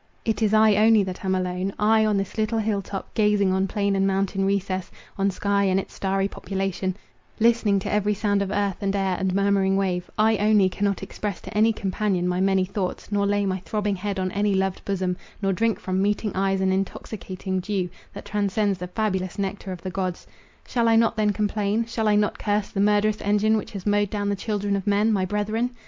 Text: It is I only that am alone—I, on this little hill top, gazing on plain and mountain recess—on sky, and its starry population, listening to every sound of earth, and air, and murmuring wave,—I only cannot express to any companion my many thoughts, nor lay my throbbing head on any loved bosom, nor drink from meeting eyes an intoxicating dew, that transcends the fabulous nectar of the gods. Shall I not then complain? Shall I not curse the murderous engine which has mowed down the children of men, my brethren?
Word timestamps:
It 0.25 0.41
is 0.41 0.51
I 0.51 0.77
only 0.77 1.03
that 1.03 1.23
am 1.23 1.35
alone—I, 1.35 2.07
on 2.07 2.17
this 2.17 2.35
little 2.35 2.57
hill 2.57 2.81
top, 2.81 3.13
gazing 3.13 3.53
on 3.53 3.67
plain 3.67 3.95
and 3.95 4.07
mountain 4.07 4.45
recess—on 4.45 5.29
sky, 5.29 5.65
and 5.65 5.79
its 5.79 5.93
starry 5.93 6.27
population, 6.27 6.97
listening 7.39 7.77
to 7.77 7.91
every 7.93 8.15
sound 8.15 8.41
of 8.41 8.49
earth, 8.49 8.77
and 8.81 8.95
air, 8.95 9.15
and 9.19 9.31
murmuring 9.35 9.77
wave,—I 9.77 10.37
only 10.37 10.69
cannot 10.69 11.03
express 11.03 11.39
to 11.41 11.55
any 11.55 11.71
companion 11.71 12.27
my 12.27 12.41
many 12.41 12.65
thoughts, 12.65 13.11
nor 13.11 13.27
lay 13.27 13.45
my 13.45 13.59
throbbing 13.59 13.95
head 13.97 14.17
on 14.19 14.31
any 14.31 14.55
loved 14.55 14.83
bosom, 14.85 15.17
nor 15.39 15.53
drink 15.53 15.79
from 15.79 16.01
meeting 16.01 16.31
eyes 16.33 16.61
an 16.61 16.71
intoxicating 16.71 17.59
dew, 17.59 17.87
that 18.15 18.25
transcends 18.25 18.79
the 18.79 18.87
fabulous 18.87 19.37
nectar 19.37 19.71
of 19.71 19.83
the 19.83 19.91
gods. 19.91 20.25
Shall 20.67 20.89
I 20.89 20.95
not 20.95 21.15
then 21.15 21.31
complain? 21.31 21.85
Shall 21.85 22.07
I 22.07 22.15
not 22.15 22.39
curse 22.39 22.69
the 22.69 22.79
murderous 22.79 23.21
engine 23.21 23.55
which 23.55 23.73
has 23.73 23.85
mowed 23.85 24.09
down 24.09 24.29
the 24.29 24.35
children 24.35 24.75
of 24.75 24.87
men, 24.87 25.13
my 25.13 25.25
brethren? 25.25 25.69